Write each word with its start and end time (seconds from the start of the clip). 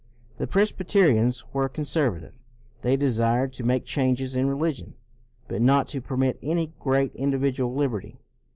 The 0.39 0.47
Presbyterians 0.47 1.43
were 1.53 1.69
conservative. 1.69 2.33
They 2.81 2.97
desired 2.97 3.53
to 3.53 3.63
make 3.63 3.85
changes 3.85 4.35
in 4.35 4.47
religion, 4.49 4.95
but 5.47 5.61
not 5.61 5.85
to 5.89 6.01
permit 6.01 6.39
any 6.41 6.73
great 6.79 7.13
individual 7.13 7.75
liberty. 7.75 8.17